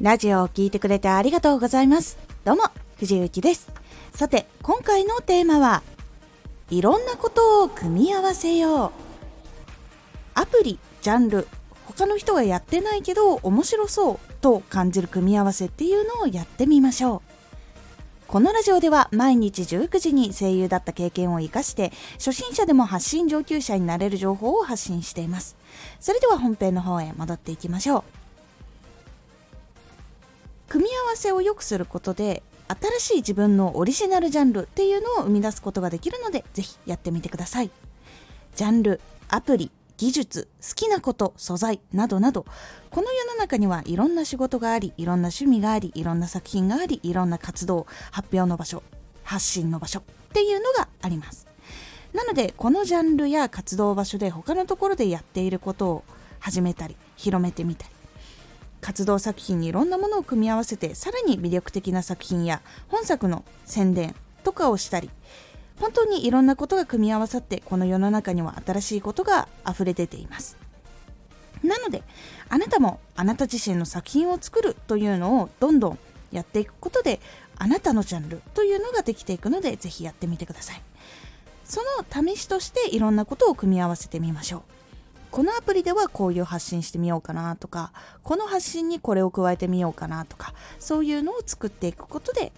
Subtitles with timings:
[0.00, 2.18] ラジオを聴いてくれてありがとうございます。
[2.44, 2.64] どうも、
[2.98, 3.70] 藤幸です。
[4.14, 5.82] さて、今回のテーマは、
[6.68, 8.90] いろんなことを組み合わせよう。
[10.34, 11.48] アプリ、ジャンル、
[11.86, 17.36] 他の人がやってないけど面白そうと感じる組み合わせっていうのをやってみましょう。
[18.28, 25.56] このラジオでは毎日19時に声優だった経験を活かして初心者でも発信上級者になれる情報を発信しています。
[26.00, 28.25] それでは本編の方へ戻っていきましょう。
[30.76, 37.70] 組み合わせを良くすることで新しい自分のオリジナルジャンルっていうのを生み出すことができるのでぜひやってみてください。
[38.56, 42.44] ジャンル、アプリ、技術、好きなこと、素材などなど
[42.90, 48.82] この世の中にはいろんな仕事がありいろんな趣味がありいろんな作品がありいろんな活動発表の場所
[49.24, 50.02] 発信の場所っ
[50.34, 51.46] ていうのがあります
[52.12, 56.04] なのでこのジャンルや活動場所で他のところでやっていることを
[56.38, 57.95] 始めたり広めてみたり
[58.86, 65.10] 活動作品にいろんなものを組み合わせてさらに魅力的な作品や本作の宣伝とかをしたり
[65.80, 70.56] 本当にいろんなことが組み合わさってこの世の中には新しいことが溢れ出ています。
[71.64, 72.04] なので
[72.48, 75.98] あなたもあなた自身の作品を作るというのをどんどん
[76.30, 77.18] やっていくことで
[77.58, 80.82] あなたのジャンルというのができていくのでぜひやってみてください。
[81.64, 84.75] その試しとしていろんなことを組み合わせてみましょう。
[85.30, 92.52] このアプリではこういう発信してみようかなとかこの発信にこれを加えてみようかなとかそういうのを作っていくことで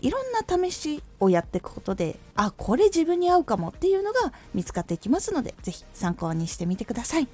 [0.00, 7.28] いろんな試しをやっていくことであこれ自分に合うかもっていうのが見つかっていきますので是非参考にしてみてください。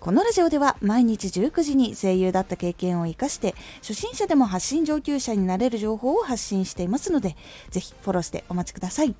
[0.00, 7.36] このラジオでは毎日19時に声優だった経験を生かして初心者でも発信上級者になれる情報を発信していますので
[7.70, 9.16] ぜひフォローしてお待ちください。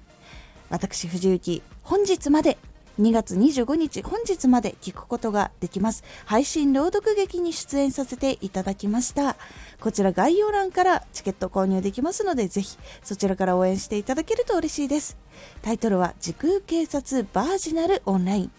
[0.71, 2.59] 私藤幸本日まで
[2.99, 6.03] 2月25日本日まで聞くことができます。
[6.27, 9.37] 配信朗読劇に出演させていただきました。
[9.81, 15.17] こちら概要欄からチケット購入できますのでぜひそちらから応援していただけると嬉しいです。
[15.63, 18.51] タイトルは時空警察バージナルオンライン。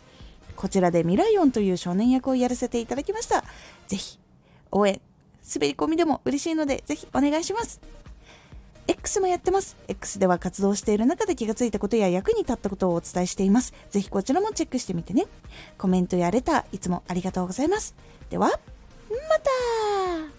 [0.55, 3.43] こちらでミライオンという少年役をやらせていただきました。
[3.87, 4.19] ぜひ
[4.71, 5.01] 応援
[5.53, 7.81] 滑り込みでも嬉しいのでぜひお願いします。
[8.89, 9.77] X もやってます。
[9.87, 13.75] X では活動している中で気がついたことや役に立ったことをお伝えしています。
[13.91, 15.27] ぜひこちらもチェックしてみてね。
[15.77, 17.93] コメントやレター、いつもありがとうございます。
[18.31, 20.38] では、また